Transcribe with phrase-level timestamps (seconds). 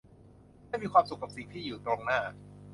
[0.67, 2.19] ไม่มีความสุขกับสิ่งที่อยู่ตรงหน้า